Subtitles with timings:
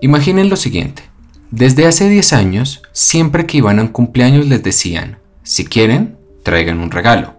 [0.00, 1.02] Imaginen lo siguiente.
[1.50, 6.78] Desde hace 10 años, siempre que iban a un cumpleaños les decían, si quieren, traigan
[6.78, 7.34] un regalo.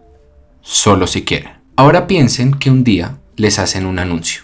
[0.59, 1.53] Solo si quieren.
[1.77, 4.41] Ahora piensen que un día les hacen un anuncio.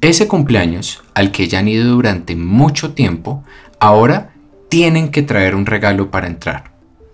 [0.00, 3.44] Ese cumpleaños, al que ya han ido durante mucho tiempo,
[3.78, 4.32] ahora
[4.70, 6.72] tienen que traer un regalo para entrar.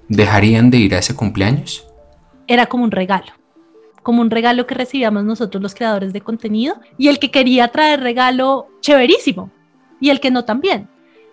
[0.09, 1.85] ¿Dejarían de ir a ese cumpleaños?
[2.47, 3.33] Era como un regalo,
[4.05, 8.01] como un regalo que recibíamos nosotros los creadores de contenido y el que quería traer
[8.01, 9.51] regalo, chéverísimo,
[10.01, 10.89] y el que no también.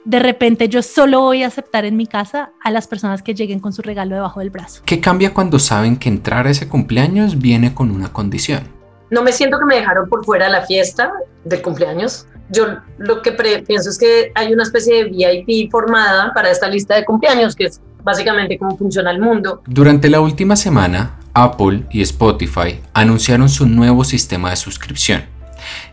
[0.05, 3.59] De repente yo solo voy a aceptar en mi casa a las personas que lleguen
[3.59, 4.81] con su regalo debajo del brazo.
[4.85, 8.63] ¿Qué cambia cuando saben que entrar a ese cumpleaños viene con una condición?
[9.09, 11.11] No me siento que me dejaron por fuera de la fiesta
[11.43, 12.25] de cumpleaños.
[12.49, 12.67] Yo
[12.97, 17.03] lo que pienso es que hay una especie de VIP formada para esta lista de
[17.03, 19.61] cumpleaños, que es básicamente cómo funciona el mundo.
[19.65, 25.36] Durante la última semana, Apple y Spotify anunciaron su nuevo sistema de suscripción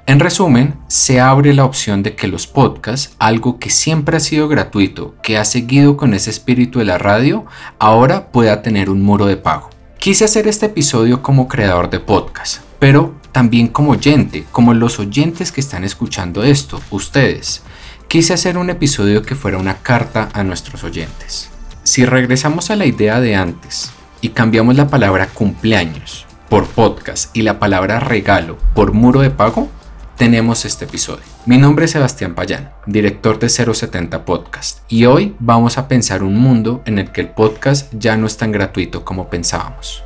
[0.06, 4.48] en resumen, se abre la opción de que los podcasts, algo que siempre ha sido
[4.48, 7.46] gratuito, que ha seguido con ese espíritu de la radio,
[7.78, 9.70] ahora pueda tener un muro de pago.
[9.98, 15.50] Quise hacer este episodio como creador de podcast, pero también como oyente, como los oyentes
[15.50, 17.62] que están escuchando esto, ustedes.
[18.06, 21.48] Quise hacer un episodio que fuera una carta a nuestros oyentes.
[21.82, 27.40] Si regresamos a la idea de antes y cambiamos la palabra cumpleaños por podcast y
[27.40, 29.70] la palabra regalo por muro de pago,
[30.16, 31.24] tenemos este episodio.
[31.46, 36.36] Mi nombre es Sebastián Payán, director de 070 Podcast, y hoy vamos a pensar un
[36.36, 40.03] mundo en el que el podcast ya no es tan gratuito como pensábamos.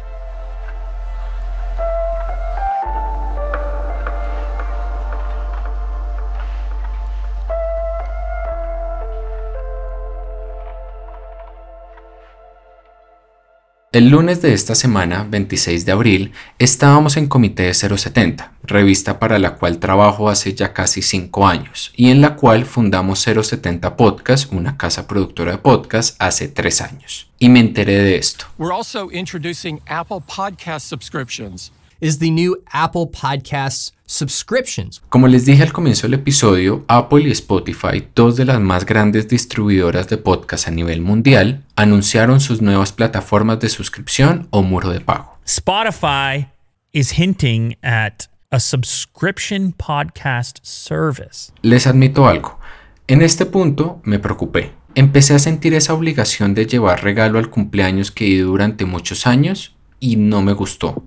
[13.90, 19.38] El lunes de esta semana, 26 de abril, estábamos en Comité de 070, revista para
[19.38, 24.52] la cual trabajo hace ya casi 5 años y en la cual fundamos 070 Podcast,
[24.52, 27.30] una casa productora de podcast, hace 3 años.
[27.38, 28.44] Y me enteré de esto.
[28.58, 31.72] We're also introducing Apple Podcast subscriptions.
[31.98, 35.02] Is the new Apple Podcasts subscriptions.
[35.08, 39.28] Como les dije al comienzo del episodio, Apple y Spotify, dos de las más grandes
[39.28, 45.00] distribuidoras de podcast a nivel mundial, anunciaron sus nuevas plataformas de suscripción o muro de
[45.00, 45.38] pago.
[45.44, 46.48] Spotify
[46.92, 51.52] is hinting at a subscription podcast service.
[51.62, 52.58] Les admito algo.
[53.06, 54.72] En este punto me preocupé.
[54.94, 59.76] Empecé a sentir esa obligación de llevar regalo al cumpleaños que di durante muchos años
[60.00, 61.04] y no me gustó.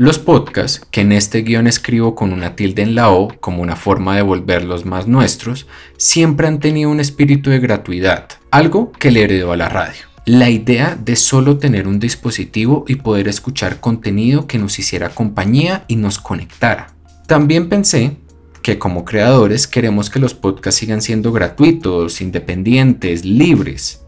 [0.00, 3.76] Los podcasts, que en este guion escribo con una tilde en la O como una
[3.76, 5.66] forma de volverlos más nuestros,
[5.98, 10.00] siempre han tenido un espíritu de gratuidad, algo que le heredó a la radio.
[10.24, 15.84] La idea de solo tener un dispositivo y poder escuchar contenido que nos hiciera compañía
[15.86, 16.94] y nos conectara.
[17.26, 18.16] También pensé
[18.62, 24.00] que como creadores queremos que los podcasts sigan siendo gratuitos, independientes, libres,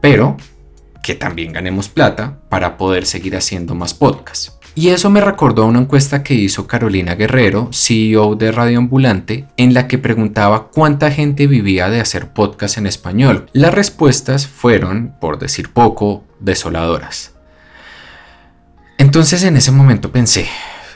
[0.00, 0.36] pero
[1.02, 4.61] que también ganemos plata para poder seguir haciendo más podcasts.
[4.74, 9.46] Y eso me recordó a una encuesta que hizo Carolina Guerrero, CEO de Radio Ambulante,
[9.58, 13.46] en la que preguntaba cuánta gente vivía de hacer podcast en español.
[13.52, 17.34] Las respuestas fueron, por decir poco, desoladoras.
[18.96, 20.48] Entonces en ese momento pensé,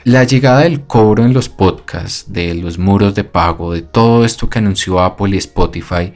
[0.05, 4.49] la llegada del cobro en los podcasts, de los muros de pago, de todo esto
[4.49, 6.15] que anunció Apple y Spotify,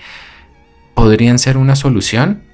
[0.94, 2.44] ¿podrían ser una solución?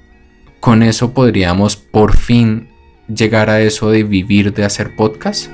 [0.58, 2.70] Con eso podríamos por fin
[3.08, 5.50] llegar a eso de vivir de hacer podcast?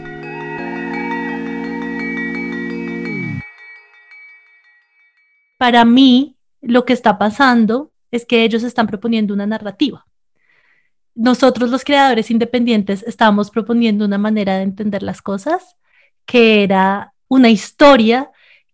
[5.58, 10.06] Para mí, lo que está pasando es que ellos están proponiendo una narrativa.
[11.14, 15.76] Nosotros los creadores independientes estábamos proponiendo una manera de entender las cosas
[16.26, 18.31] que era una historia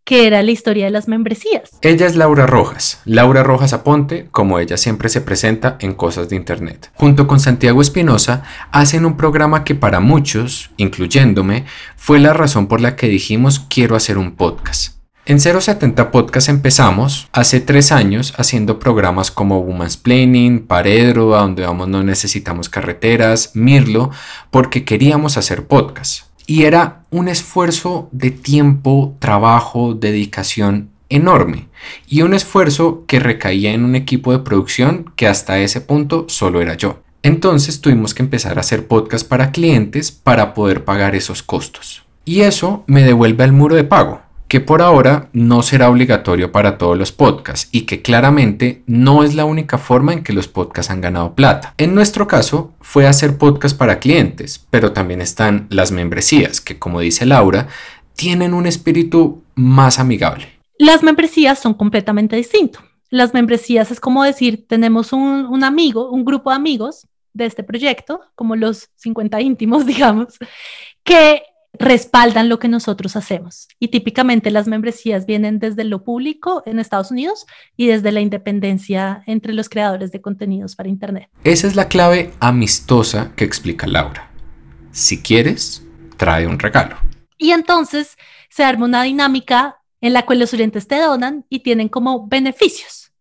[0.09, 1.69] que era la historia de las membresías.
[1.83, 6.37] Ella es Laura Rojas, Laura Rojas Aponte, como ella siempre se presenta en Cosas de
[6.37, 6.91] Internet.
[6.95, 11.67] Junto con Santiago Espinosa, hacen un programa que para muchos, incluyéndome,
[11.97, 14.95] fue la razón por la que dijimos quiero hacer un podcast.
[15.27, 21.67] En 070 Podcast empezamos hace tres años haciendo programas como Woman's Planning, Paredro, a donde
[21.67, 24.11] vamos no necesitamos carreteras, Mirlo,
[24.51, 26.28] porque queríamos hacer podcast.
[26.51, 31.69] Y era un esfuerzo de tiempo, trabajo, dedicación enorme.
[32.09, 36.63] Y un esfuerzo que recaía en un equipo de producción que hasta ese punto solo
[36.63, 37.03] era yo.
[37.23, 42.05] Entonces tuvimos que empezar a hacer podcast para clientes para poder pagar esos costos.
[42.25, 44.23] Y eso me devuelve al muro de pago.
[44.49, 49.35] Que por ahora no será obligatorio para todos los podcasts y que claramente no es
[49.35, 51.75] la única forma en que los podcasts han ganado plata.
[51.77, 57.01] En nuestro caso fue hacer podcast para clientes, pero también están las membresías, que como
[57.01, 57.69] dice Laura,
[58.17, 60.49] tienen un espíritu más amigable.
[60.79, 62.83] Las membresías son completamente distintos.
[63.11, 67.63] Las membresías es como decir, tenemos un, un amigo, un grupo de amigos de este
[67.63, 70.39] proyecto, como los 50 íntimos, digamos,
[71.05, 71.43] que
[71.79, 73.69] respaldan lo que nosotros hacemos.
[73.79, 77.47] Y típicamente las membresías vienen desde lo público en Estados Unidos
[77.77, 81.29] y desde la independencia entre los creadores de contenidos para Internet.
[81.45, 84.31] Esa es la clave amistosa que explica Laura.
[84.91, 85.85] Si quieres,
[86.17, 86.97] trae un regalo.
[87.37, 88.17] Y entonces
[88.51, 93.13] se arma una dinámica en la cual los oyentes te donan y tienen como beneficios.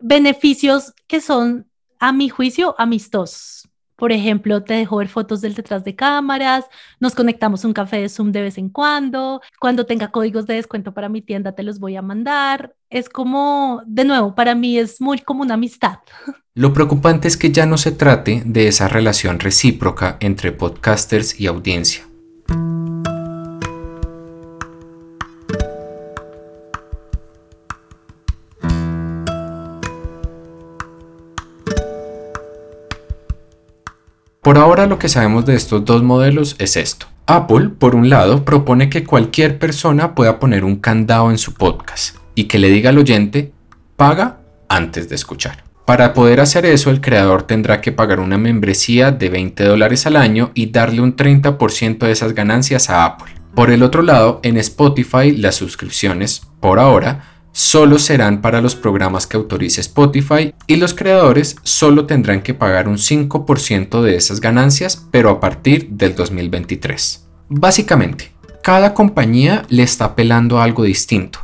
[0.00, 3.68] Beneficios que son, a mi juicio, amistosos.
[3.96, 6.66] Por ejemplo, te dejo ver fotos del detrás de cámaras,
[7.00, 10.92] nos conectamos un café de Zoom de vez en cuando, cuando tenga códigos de descuento
[10.92, 12.74] para mi tienda te los voy a mandar.
[12.90, 15.98] Es como, de nuevo, para mí es muy como una amistad.
[16.54, 21.46] Lo preocupante es que ya no se trate de esa relación recíproca entre podcasters y
[21.48, 22.05] audiencia.
[34.46, 37.06] Por ahora lo que sabemos de estos dos modelos es esto.
[37.26, 42.18] Apple, por un lado, propone que cualquier persona pueda poner un candado en su podcast
[42.36, 43.52] y que le diga al oyente,
[43.96, 44.38] paga
[44.68, 45.64] antes de escuchar.
[45.84, 50.14] Para poder hacer eso, el creador tendrá que pagar una membresía de 20 dólares al
[50.14, 53.32] año y darle un 30% de esas ganancias a Apple.
[53.52, 59.26] Por el otro lado, en Spotify las suscripciones, por ahora, solo serán para los programas
[59.26, 65.06] que autorice Spotify y los creadores solo tendrán que pagar un 5% de esas ganancias,
[65.10, 67.26] pero a partir del 2023.
[67.48, 68.30] Básicamente,
[68.62, 71.38] cada compañía le está apelando a algo distinto.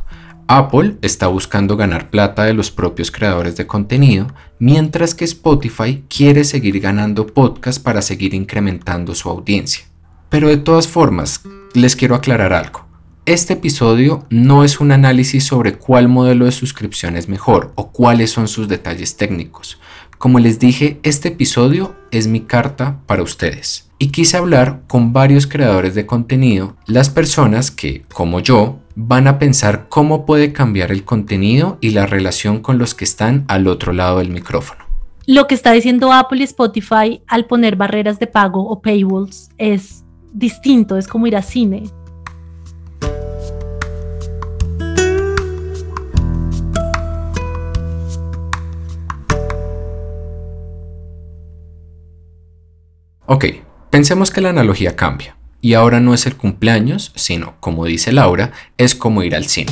[0.47, 4.27] Apple está buscando ganar plata de los propios creadores de contenido,
[4.59, 9.85] mientras que Spotify quiere seguir ganando podcasts para seguir incrementando su audiencia.
[10.29, 11.41] Pero de todas formas,
[11.73, 12.92] les quiero aclarar algo.
[13.25, 18.31] Este episodio no es un análisis sobre cuál modelo de suscripción es mejor o cuáles
[18.31, 19.79] son sus detalles técnicos.
[20.17, 23.89] Como les dije, este episodio es mi carta para ustedes.
[23.97, 29.39] Y quise hablar con varios creadores de contenido, las personas que, como yo, van a
[29.39, 33.93] pensar cómo puede cambiar el contenido y la relación con los que están al otro
[33.93, 34.83] lado del micrófono.
[35.27, 40.03] Lo que está diciendo Apple y Spotify al poner barreras de pago o paywalls es
[40.33, 41.83] distinto, es como ir a cine.
[53.25, 53.45] Ok,
[53.89, 58.51] pensemos que la analogía cambia y ahora no es el cumpleaños, sino, como dice Laura,
[58.77, 59.71] es como ir al cine.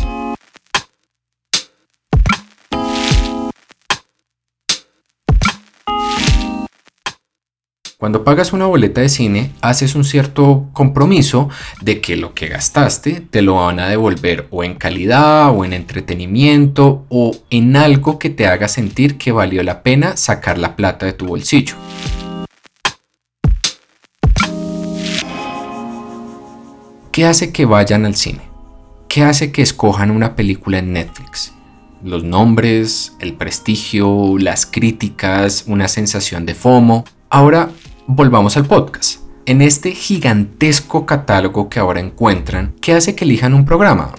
[7.97, 11.49] Cuando pagas una boleta de cine, haces un cierto compromiso
[11.81, 15.73] de que lo que gastaste te lo van a devolver o en calidad o en
[15.73, 21.05] entretenimiento o en algo que te haga sentir que valió la pena sacar la plata
[21.05, 21.75] de tu bolsillo.
[27.11, 28.39] ¿Qué hace que vayan al cine?
[29.09, 31.53] ¿Qué hace que escojan una película en Netflix?
[32.01, 37.03] Los nombres, el prestigio, las críticas, una sensación de FOMO.
[37.29, 37.69] Ahora
[38.07, 39.19] volvamos al podcast.
[39.45, 44.15] En este gigantesco catálogo que ahora encuentran, ¿qué hace que elijan un programa?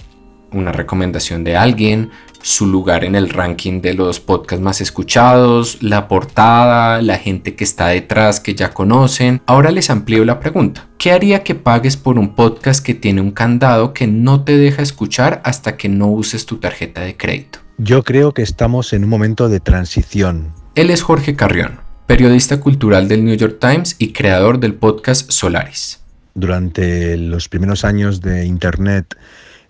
[0.52, 2.10] Una recomendación de alguien,
[2.42, 7.64] su lugar en el ranking de los podcasts más escuchados, la portada, la gente que
[7.64, 9.40] está detrás que ya conocen.
[9.46, 10.88] Ahora les amplío la pregunta.
[10.98, 14.82] ¿Qué haría que pagues por un podcast que tiene un candado que no te deja
[14.82, 17.60] escuchar hasta que no uses tu tarjeta de crédito?
[17.78, 20.52] Yo creo que estamos en un momento de transición.
[20.74, 26.00] Él es Jorge Carrión, periodista cultural del New York Times y creador del podcast Solaris.
[26.34, 29.16] Durante los primeros años de Internet,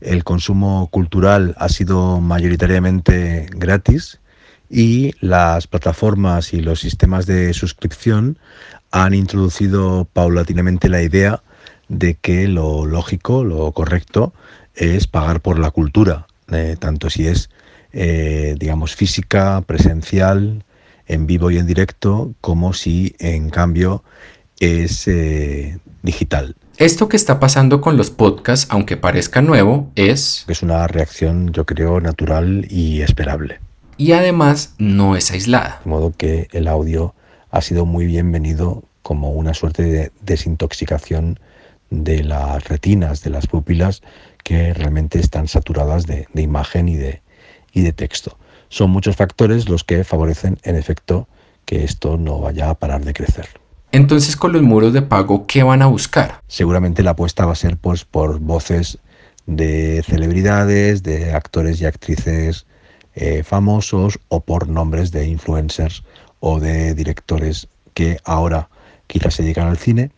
[0.04, 4.21] el consumo cultural ha sido mayoritariamente gratis
[4.68, 8.38] y las plataformas y los sistemas de suscripción
[8.90, 11.42] han introducido paulatinamente la idea
[11.88, 14.32] de que lo lógico, lo correcto,
[14.75, 17.50] es pagar por la cultura, eh, tanto si es,
[17.92, 20.64] eh, digamos, física, presencial,
[21.06, 24.02] en vivo y en directo, como si en cambio
[24.59, 26.56] es eh, digital.
[26.79, 30.47] Esto que está pasando con los podcasts, aunque parezca nuevo, es...
[30.49, 33.61] Es una reacción, yo creo, natural y esperable.
[33.99, 35.81] Y además no es aislada.
[35.85, 37.14] De modo que el audio
[37.50, 41.38] ha sido muy bienvenido como una suerte de desintoxicación
[41.91, 44.02] de las retinas, de las pupilas,
[44.43, 47.21] que realmente están saturadas de, de imagen y de,
[47.73, 48.38] y de texto.
[48.71, 51.29] Son muchos factores los que favorecen, en efecto,
[51.67, 53.62] que esto no vaya a parar de crecer.
[53.92, 56.40] Entonces, con los muros de pago, ¿qué van a buscar?
[56.49, 58.99] Seguramente la apuesta va a ser pues, por voces
[59.44, 62.66] de celebridades, de actores y actrices
[63.14, 66.04] eh, famosos o por nombres de influencers
[66.40, 68.70] o de directores que ahora
[69.06, 70.11] quizás se llegan al cine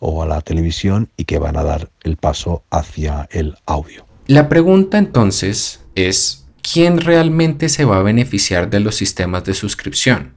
[0.00, 4.04] o a la televisión y que van a dar el paso hacia el audio.
[4.26, 10.34] La pregunta entonces es, ¿quién realmente se va a beneficiar de los sistemas de suscripción?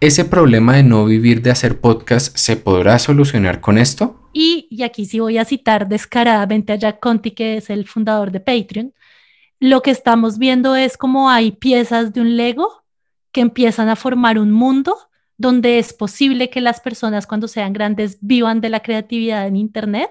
[0.00, 4.20] ¿Ese problema de no vivir de hacer podcast se podrá solucionar con esto?
[4.34, 8.30] Y, y aquí sí voy a citar descaradamente a Jack Conti, que es el fundador
[8.30, 8.92] de Patreon.
[9.58, 12.84] Lo que estamos viendo es como hay piezas de un Lego
[13.32, 14.98] que empiezan a formar un mundo
[15.38, 20.10] donde es posible que las personas cuando sean grandes vivan de la creatividad en Internet.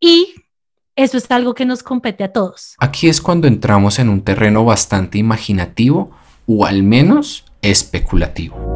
[0.00, 0.34] Y
[0.96, 2.74] eso es algo que nos compete a todos.
[2.78, 6.10] Aquí es cuando entramos en un terreno bastante imaginativo
[6.46, 8.69] o al menos especulativo.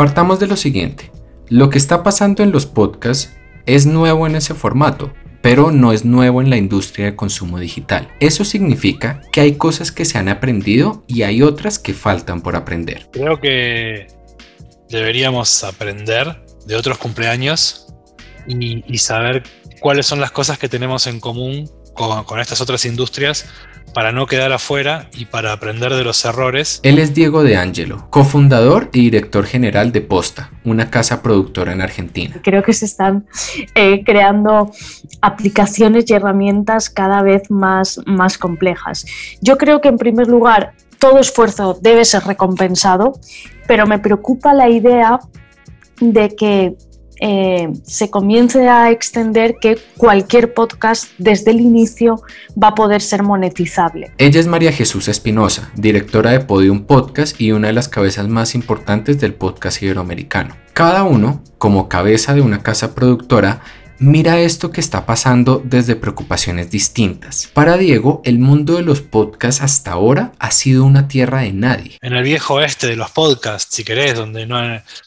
[0.00, 1.12] Partamos de lo siguiente.
[1.50, 6.06] Lo que está pasando en los podcasts es nuevo en ese formato, pero no es
[6.06, 8.08] nuevo en la industria de consumo digital.
[8.18, 12.56] Eso significa que hay cosas que se han aprendido y hay otras que faltan por
[12.56, 13.10] aprender.
[13.12, 14.06] Creo que
[14.88, 17.92] deberíamos aprender de otros cumpleaños
[18.48, 19.42] y, y saber
[19.80, 23.46] cuáles son las cosas que tenemos en común con, con estas otras industrias
[23.92, 26.80] para no quedar afuera y para aprender de los errores.
[26.82, 31.80] Él es Diego De Angelo, cofundador y director general de Posta, una casa productora en
[31.80, 32.36] Argentina.
[32.42, 33.26] Creo que se están
[33.74, 34.70] eh, creando
[35.20, 39.04] aplicaciones y herramientas cada vez más, más complejas.
[39.40, 43.18] Yo creo que en primer lugar todo esfuerzo debe ser recompensado,
[43.66, 45.18] pero me preocupa la idea
[46.00, 46.74] de que
[47.20, 52.22] eh, se comience a extender que cualquier podcast desde el inicio
[52.60, 54.12] va a poder ser monetizable.
[54.18, 58.54] Ella es María Jesús Espinosa, directora de Podium Podcast y una de las cabezas más
[58.54, 60.56] importantes del podcast iberoamericano.
[60.72, 63.60] Cada uno, como cabeza de una casa productora,
[64.02, 67.50] Mira esto que está pasando desde preocupaciones distintas.
[67.52, 71.98] Para Diego, el mundo de los podcasts hasta ahora ha sido una tierra de nadie.
[72.00, 74.58] En el viejo este de los podcasts, si querés, donde no,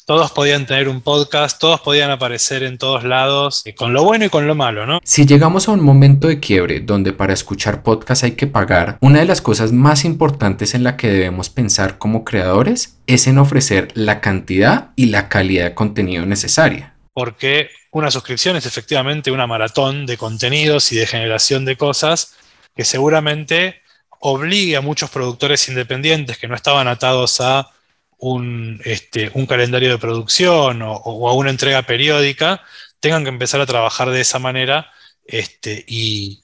[0.06, 4.30] todos podían tener un podcast, todos podían aparecer en todos lados, con lo bueno y
[4.30, 5.00] con lo malo, ¿no?
[5.04, 9.22] Si llegamos a un momento de quiebre donde para escuchar podcasts hay que pagar, una
[9.22, 13.88] de las cosas más importantes en la que debemos pensar como creadores es en ofrecer
[13.96, 16.94] la cantidad y la calidad de contenido necesaria.
[17.16, 22.36] Porque una suscripción es efectivamente una maratón de contenidos y de generación de cosas
[22.76, 23.82] que seguramente
[24.20, 27.70] obligue a muchos productores independientes que no estaban atados a
[28.18, 32.62] un, este, calendario de producción o, o, a una entrega periódica,
[33.00, 34.90] tengan que empezar a trabajar de esa manera
[35.26, 36.42] este, y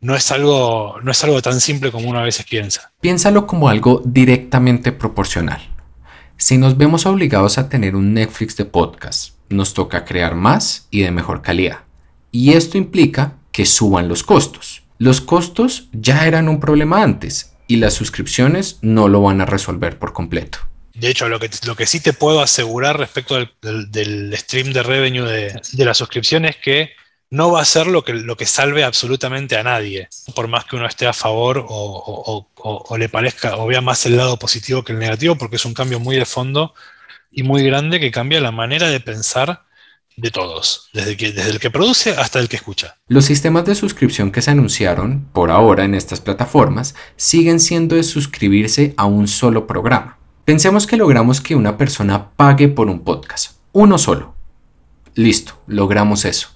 [0.00, 2.92] no es, algo, no es algo tan simple como uno a veces piensa.
[3.00, 5.60] Piénsalo como algo directamente proporcional.
[6.36, 11.02] Si nos vemos obligados a tener un Netflix de podcast, nos toca crear más y
[11.02, 11.80] de mejor calidad.
[12.30, 14.82] Y esto implica que suban los costos.
[14.98, 19.98] Los costos ya eran un problema antes y las suscripciones no lo van a resolver
[19.98, 20.58] por completo.
[20.94, 25.24] De hecho, lo que, lo que sí te puedo asegurar respecto del, stream de revenue
[25.24, 26.90] de, de, la suscripción es que
[27.30, 30.74] no va a ser lo que, lo que salve absolutamente a nadie, por más que
[30.74, 34.98] uno esté a favor o le parezca o vea más el lado positivo que el
[34.98, 36.74] negativo, porque es un cambio muy de fondo
[37.30, 39.64] y muy grande que cambia la manera de pensar
[40.18, 42.96] de todos, desde, que, desde el que produce hasta el que escucha.
[43.06, 48.02] Los sistemas de suscripción que se anunciaron por ahora en estas plataformas siguen siendo de
[48.02, 50.18] suscribirse a un solo programa.
[50.44, 54.34] Pensemos que logramos que una persona pague por un podcast, uno solo.
[55.14, 56.48] Listo, logramos eso.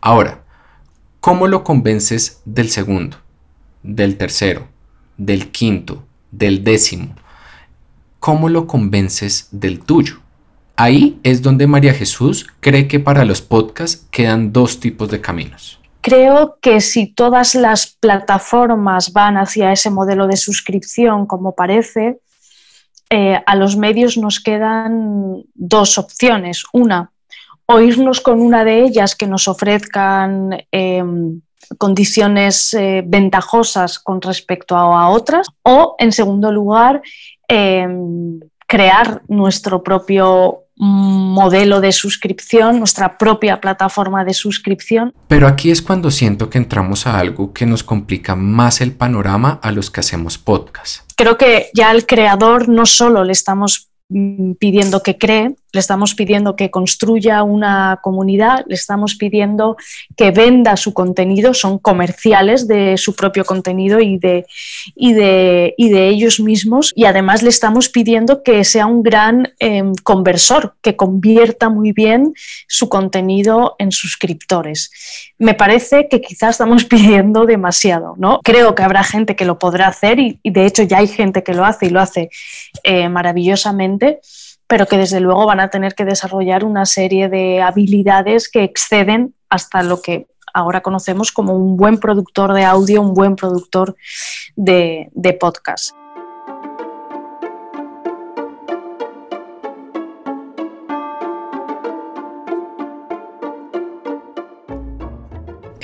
[0.00, 0.44] Ahora,
[1.20, 3.18] ¿cómo lo convences del segundo,
[3.82, 4.68] del tercero,
[5.16, 7.14] del quinto, del décimo?
[8.24, 10.14] ¿Cómo lo convences del tuyo?
[10.76, 15.78] Ahí es donde María Jesús cree que para los podcasts quedan dos tipos de caminos.
[16.00, 22.18] Creo que si todas las plataformas van hacia ese modelo de suscripción, como parece,
[23.10, 26.64] eh, a los medios nos quedan dos opciones.
[26.72, 27.12] Una,
[27.66, 31.04] o irnos con una de ellas que nos ofrezcan eh,
[31.78, 37.02] condiciones eh, ventajosas con respecto a, otras, o en segundo lugar,
[37.48, 37.86] eh,
[38.66, 45.14] crear nuestro propio modelo de suscripción, nuestra propia plataforma de suscripción.
[45.28, 49.60] Pero aquí es cuando siento que entramos a algo que nos complica más el panorama
[49.62, 51.08] a los que hacemos podcast.
[51.16, 56.14] Creo que ya al creador no solo le estamos Mm, pidiendo que cree, le estamos
[56.14, 59.76] pidiendo que construya una comunidad, le estamos pidiendo
[60.16, 64.46] que venda su contenido, son comerciales de su propio contenido y de,
[64.94, 66.92] y de, y de ellos mismos.
[66.94, 72.34] Y además le estamos pidiendo que sea un gran em, conversor, que convierta muy bien
[72.68, 74.92] su contenido en suscriptores.
[75.38, 78.38] Me parece que quizás estamos pidiendo demasiado, ¿no?
[78.44, 81.52] Creo que habrá gente que lo podrá hacer y, de hecho ya hay gente que
[81.52, 82.30] lo hace y lo hace
[82.84, 84.20] eh, maravillosamente
[84.66, 89.34] pero que desde luego van a tener que desarrollar una serie de habilidades que exceden
[89.48, 93.96] hasta lo que ahora conocemos como un buen productor de audio, un buen productor
[94.56, 95.90] de, podcast.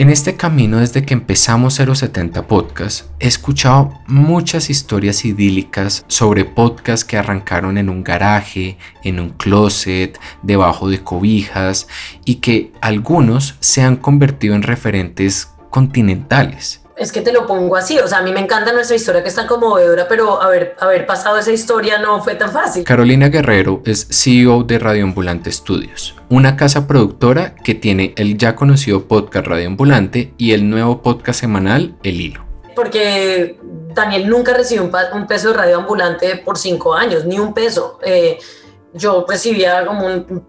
[0.01, 7.05] En este camino desde que empezamos 070 Podcast, he escuchado muchas historias idílicas sobre podcasts
[7.05, 11.87] que arrancaron en un garaje, en un closet, debajo de cobijas
[12.25, 17.99] y que algunos se han convertido en referentes continentales es que te lo pongo así,
[17.99, 21.07] o sea, a mí me encanta nuestra historia que es tan conmovedora, pero haber, haber
[21.07, 22.85] pasado esa historia no fue tan fácil.
[22.85, 29.09] Carolina Guerrero es CEO de Radioambulante Studios, una casa productora que tiene el ya conocido
[29.09, 32.45] podcast Radioambulante y el nuevo podcast semanal El Hilo.
[32.77, 33.59] Porque
[33.95, 34.83] Daniel nunca recibió
[35.15, 37.99] un, peso de Radioambulante por cinco años, ni un peso.
[38.05, 38.39] Eh,
[38.93, 40.47] yo recibía como un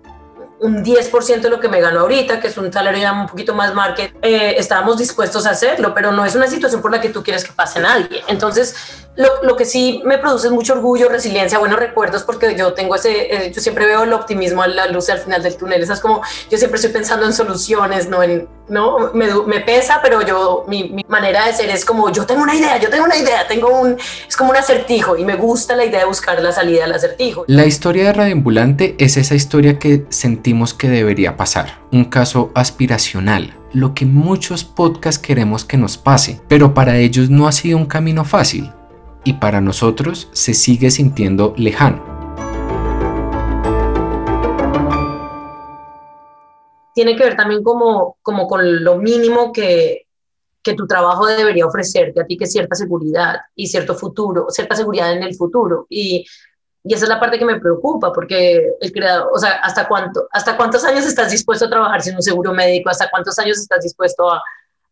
[0.62, 3.56] un 10% de lo que me gano ahorita, que es un salario ya un poquito
[3.56, 7.10] más market, eh, estábamos dispuestos a hacerlo, pero no es una situación por la que
[7.10, 8.22] tú quieres que pase nadie.
[8.28, 8.76] Entonces,
[9.22, 12.96] lo, lo, que sí me produce es mucho orgullo, resiliencia, buenos recuerdos, porque yo tengo
[12.96, 15.82] ese, eh, yo siempre veo el optimismo la luz al final del túnel.
[15.82, 20.00] Esa es como, yo siempre estoy pensando en soluciones, no en, no, me, me pesa,
[20.02, 23.06] pero yo, mi, mi, manera de ser es como, yo tengo una idea, yo tengo
[23.06, 23.98] una idea, tengo un,
[24.28, 27.44] es como un acertijo y me gusta la idea de buscar la salida al acertijo.
[27.48, 33.54] La historia de Radioambulante es esa historia que sentimos que debería pasar, un caso aspiracional,
[33.74, 37.86] lo que muchos podcasts queremos que nos pase, pero para ellos no ha sido un
[37.86, 38.72] camino fácil
[39.24, 42.10] y para nosotros se sigue sintiendo lejano.
[46.94, 50.08] Tiene que ver también como, como con lo mínimo que,
[50.62, 55.14] que tu trabajo debería ofrecerte a ti, que cierta seguridad y cierto futuro, cierta seguridad
[55.14, 55.86] en el futuro.
[55.90, 56.26] Y,
[56.84, 60.28] y esa es la parte que me preocupa, porque el creador, o sea, ¿hasta, cuánto,
[60.32, 62.90] ¿hasta cuántos años estás dispuesto a trabajar sin un seguro médico?
[62.90, 64.42] ¿Hasta cuántos años estás dispuesto a,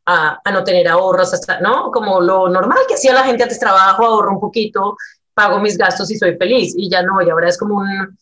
[0.10, 1.92] a, no tener ahorros, hasta, ¿no?
[1.92, 4.98] Como lo normal que hacía la gente antes, trabajo, ahorro un poquito,
[5.34, 6.74] pago mis gastos y soy feliz.
[6.76, 8.18] Y ya no, y ahora es como un,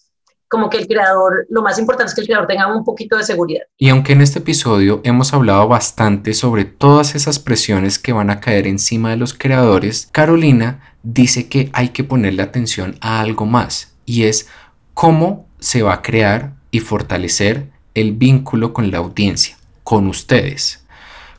[0.49, 3.23] como que el creador, lo más importante es que el creador tenga un poquito de
[3.23, 3.63] seguridad.
[3.77, 8.39] Y aunque en este episodio hemos hablado bastante sobre todas esas presiones que van a
[8.39, 13.93] caer encima de los creadores, Carolina dice que hay que ponerle atención a algo más
[14.05, 14.47] y es
[14.93, 20.85] cómo se va a crear y fortalecer el vínculo con la audiencia, con ustedes.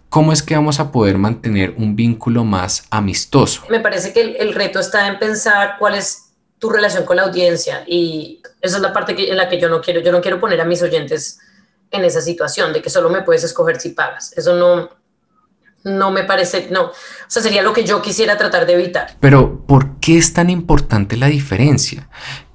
[0.08, 3.62] ¿Cómo es que vamos a poder mantener un vínculo más amistoso?
[3.68, 7.84] Me parece que el, reto está en pensar cuál es tu relación con la audiencia
[7.86, 10.60] y esa es la parte en la que yo no quiero, yo no quiero poner
[10.60, 11.38] a mis oyentes
[11.90, 14.32] en esa situación de que solo me puedes escoger si pagas.
[14.36, 14.88] Eso no,
[15.84, 16.92] no me parece, no, o
[17.28, 19.16] sea, sería lo que yo quisiera tratar de evitar.
[19.20, 22.08] Pero, ¿por qué es tan importante la diferencia?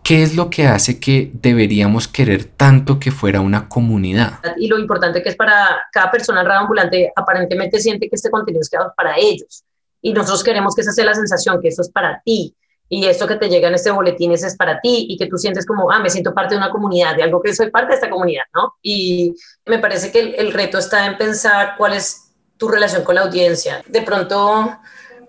[0.03, 4.39] ¿Qué es lo que hace que deberíamos querer tanto que fuera una comunidad?
[4.57, 8.69] Y lo importante que es para cada persona ambulante, aparentemente siente que este contenido es
[8.69, 9.63] creado para ellos.
[10.01, 12.53] Y nosotros queremos que esa sea la sensación, que eso es para ti.
[12.89, 15.65] Y esto que te llega en este boletín es para ti y que tú sientes
[15.65, 18.09] como, ah, me siento parte de una comunidad, de algo que soy parte de esta
[18.09, 18.73] comunidad, ¿no?
[18.81, 19.33] Y
[19.65, 23.81] me parece que el reto está en pensar cuál es tu relación con la audiencia.
[23.87, 24.77] De pronto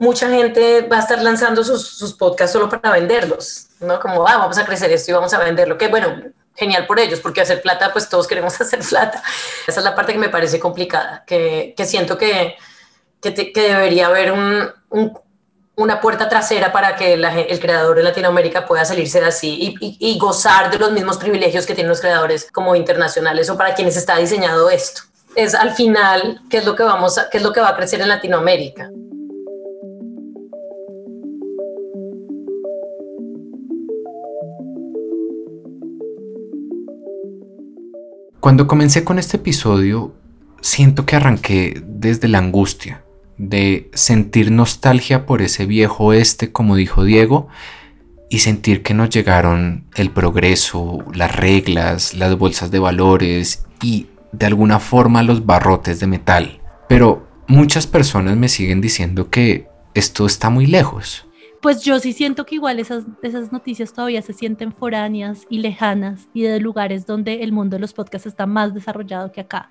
[0.00, 4.00] mucha gente va a estar lanzando sus, podcasts solo para venderlos, ¿no?
[4.00, 6.22] Como, ah, vamos a crecer esto y vamos a venderlo, que bueno,
[6.54, 9.22] genial por ellos, porque hacer plata, pues todos queremos hacer plata.
[9.66, 12.56] Esa es la parte que me parece complicada, que, siento que,
[13.22, 15.18] debería haber un, un,
[15.76, 20.70] una puerta trasera para que el creador de Latinoamérica pueda salirse de así y, gozar
[20.70, 24.70] de los mismos privilegios que tienen los creadores como internacionales o para quienes está diseñado
[24.70, 25.02] esto.
[25.34, 28.00] Es al final qué es lo que vamos qué es lo que va a crecer
[28.00, 28.88] en Latinoamérica.
[38.44, 40.14] Cuando comencé con este episodio,
[40.60, 43.02] siento que arranqué desde la angustia,
[43.38, 47.48] de sentir nostalgia por ese viejo este, como dijo Diego,
[48.28, 54.44] y sentir que nos llegaron el progreso, las reglas, las bolsas de valores y de
[54.44, 56.60] alguna forma los barrotes de metal.
[56.86, 61.26] Pero muchas personas me siguen diciendo que esto está muy lejos.
[61.64, 66.28] Pues yo sí siento que igual esas, esas noticias todavía se sienten foráneas y lejanas
[66.34, 69.70] y de lugares donde el mundo de los podcasts está más desarrollado que acá.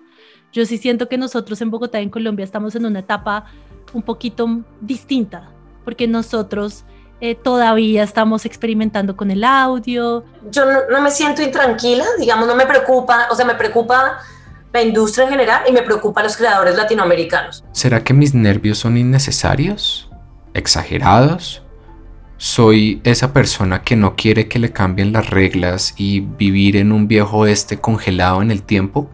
[0.52, 3.46] Yo sí siento que nosotros en Bogotá y en Colombia estamos en una etapa
[3.94, 5.52] un poquito distinta,
[5.86, 6.84] porque nosotros
[7.22, 10.26] eh, todavía estamos experimentando con el audio.
[10.50, 14.18] Yo no, no me siento intranquila, digamos, no me preocupa, o sea, me preocupa
[14.74, 17.64] la industria en general y me preocupa los creadores latinoamericanos.
[17.72, 20.10] ¿Será que mis nervios son innecesarios?
[20.56, 21.63] ¿Exagerados?
[22.46, 27.08] ¿Soy esa persona que no quiere que le cambien las reglas y vivir en un
[27.08, 29.10] viejo este congelado en el tiempo?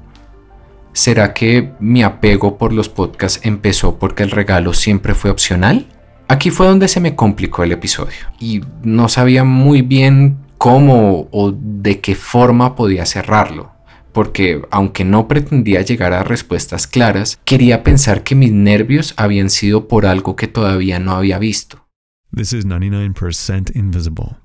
[0.93, 5.85] ¿Será que mi apego por los podcasts empezó porque el regalo siempre fue opcional?
[6.27, 11.51] Aquí fue donde se me complicó el episodio y no sabía muy bien cómo o
[11.51, 13.73] de qué forma podía cerrarlo
[14.11, 19.87] porque aunque no pretendía llegar a respuestas claras, quería pensar que mis nervios habían sido
[19.87, 21.88] por algo que todavía no había visto.
[22.31, 24.37] This is 99% Invisible.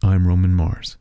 [0.00, 0.98] I'm Roman Mars.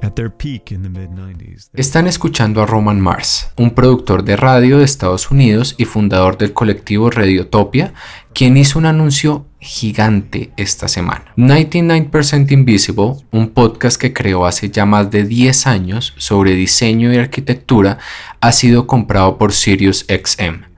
[0.00, 4.78] At their peak in the mid-90s, Están escuchando a Roman Mars, un productor de radio
[4.78, 7.92] de Estados Unidos y fundador del colectivo Radiotopia,
[8.34, 11.24] quien hizo un anuncio gigante esta semana.
[11.36, 17.16] 99% Invisible, un podcast que creó hace ya más de 10 años sobre diseño y
[17.16, 17.98] arquitectura,
[18.40, 20.73] ha sido comprado por SiriusXM,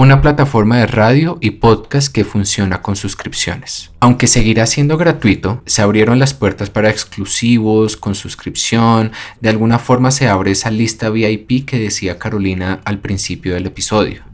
[0.00, 3.90] una plataforma de radio y podcast que funciona con suscripciones.
[4.00, 10.10] Aunque seguirá siendo gratuito, se abrieron las puertas para exclusivos, con suscripción, de alguna forma
[10.10, 14.24] se abre esa lista VIP que decía Carolina al principio del episodio.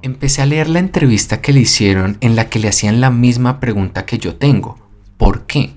[0.00, 3.60] Empecé a leer la entrevista que le hicieron en la que le hacían la misma
[3.60, 4.78] pregunta que yo tengo.
[5.18, 5.74] ¿Por qué?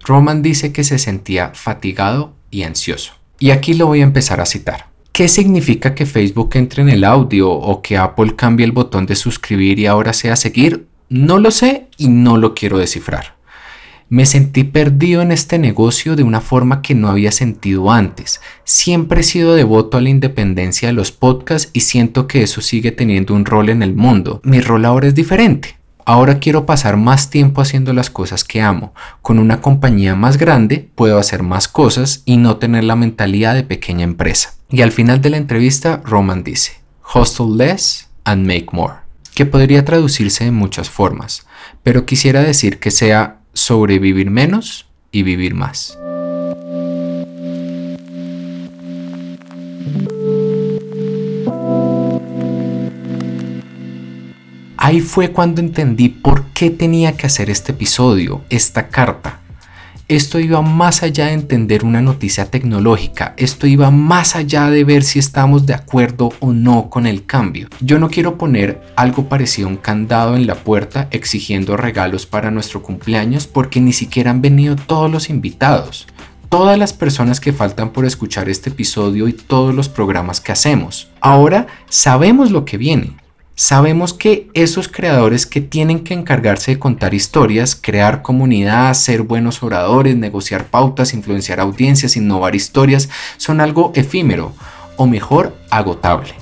[0.00, 3.21] Roman dice que se sentía fatigado y ansioso.
[3.42, 4.86] Y aquí lo voy a empezar a citar.
[5.10, 9.16] ¿Qué significa que Facebook entre en el audio o que Apple cambie el botón de
[9.16, 10.86] suscribir y ahora sea seguir?
[11.08, 13.34] No lo sé y no lo quiero descifrar.
[14.08, 18.40] Me sentí perdido en este negocio de una forma que no había sentido antes.
[18.62, 22.92] Siempre he sido devoto a la independencia de los podcasts y siento que eso sigue
[22.92, 24.40] teniendo un rol en el mundo.
[24.44, 25.81] Mi rol ahora es diferente.
[26.04, 28.92] Ahora quiero pasar más tiempo haciendo las cosas que amo.
[29.20, 33.62] Con una compañía más grande puedo hacer más cosas y no tener la mentalidad de
[33.62, 34.54] pequeña empresa.
[34.68, 36.80] Y al final de la entrevista, Roman dice,
[37.14, 38.94] Hustle less and make more,
[39.34, 41.46] que podría traducirse de muchas formas,
[41.82, 45.98] pero quisiera decir que sea sobrevivir menos y vivir más.
[54.84, 59.38] Ahí fue cuando entendí por qué tenía que hacer este episodio, esta carta.
[60.08, 65.04] Esto iba más allá de entender una noticia tecnológica, esto iba más allá de ver
[65.04, 67.68] si estamos de acuerdo o no con el cambio.
[67.78, 72.50] Yo no quiero poner algo parecido a un candado en la puerta exigiendo regalos para
[72.50, 76.08] nuestro cumpleaños porque ni siquiera han venido todos los invitados,
[76.48, 81.08] todas las personas que faltan por escuchar este episodio y todos los programas que hacemos.
[81.20, 83.21] Ahora sabemos lo que viene.
[83.54, 89.62] Sabemos que esos creadores que tienen que encargarse de contar historias, crear comunidad, ser buenos
[89.62, 94.54] oradores, negociar pautas, influenciar audiencias, innovar historias, son algo efímero
[94.96, 96.32] o mejor agotable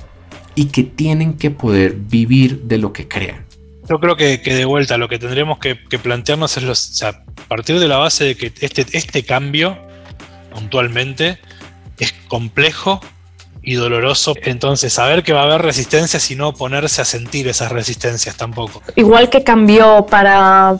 [0.55, 3.45] y que tienen que poder vivir de lo que crean.
[3.89, 7.77] Yo creo que, de vuelta lo que tendremos que, plantearnos es los, sea, a partir
[7.79, 9.77] de la base de que este, este cambio,
[10.53, 11.39] puntualmente,
[11.99, 13.01] es complejo
[13.63, 14.33] y doloroso.
[14.43, 18.81] Entonces, saber que va a haber resistencias y no ponerse a sentir esas resistencias tampoco.
[18.95, 20.77] Igual que cambió para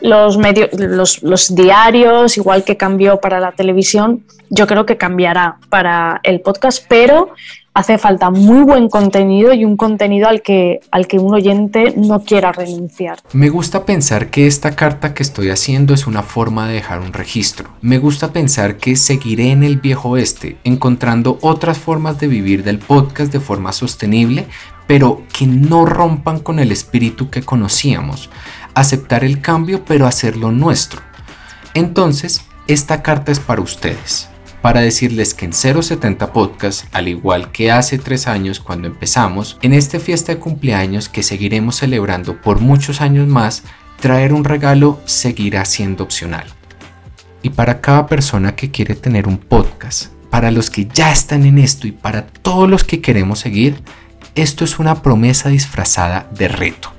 [0.00, 5.56] los medios, los, los diarios, igual que cambió para la televisión, yo creo que cambiará
[5.70, 7.32] para el podcast, pero
[7.74, 12.20] hace falta muy buen contenido y un contenido al que, al que un oyente no
[12.20, 13.18] quiera renunciar.
[13.32, 17.12] Me gusta pensar que esta carta que estoy haciendo es una forma de dejar un
[17.12, 17.68] registro.
[17.80, 22.78] Me gusta pensar que seguiré en el viejo oeste, encontrando otras formas de vivir del
[22.78, 24.46] podcast de forma sostenible,
[24.86, 28.30] pero que no rompan con el espíritu que conocíamos.
[28.74, 31.02] Aceptar el cambio, pero hacerlo nuestro.
[31.74, 34.28] Entonces, esta carta es para ustedes
[34.64, 39.74] para decirles que en 070 Podcast, al igual que hace tres años cuando empezamos, en
[39.74, 43.64] esta fiesta de cumpleaños que seguiremos celebrando por muchos años más,
[44.00, 46.46] traer un regalo seguirá siendo opcional.
[47.42, 51.58] Y para cada persona que quiere tener un podcast, para los que ya están en
[51.58, 53.82] esto y para todos los que queremos seguir,
[54.34, 56.90] Esto es una promesa disfrazada de reto.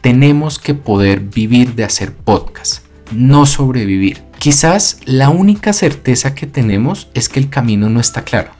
[0.00, 4.27] Tenemos que poder vivir de hacer podcast, no sobrevivir.
[4.48, 8.52] Quizás la única certeza que tenemos es que el camino no está claro,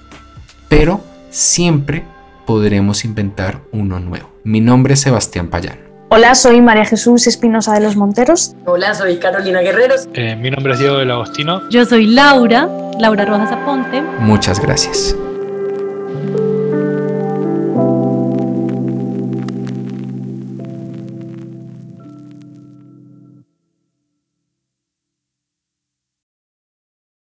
[0.69, 2.05] pero siempre
[2.45, 4.31] podremos inventar uno nuevo.
[4.45, 5.79] Mi nombre es Sebastián Payán.
[6.11, 8.55] Hola, soy María Jesús Espinosa de los Monteros.
[8.67, 10.11] Hola, soy Carolina Guerreros.
[10.13, 11.67] Eh, mi nombre es Diego del Agostino.
[11.71, 12.69] Yo soy Laura,
[13.01, 14.03] Laura Rojas Aponte.
[14.21, 15.17] Muchas gracias.